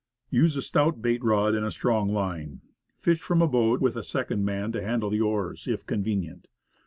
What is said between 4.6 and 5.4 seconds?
to handle the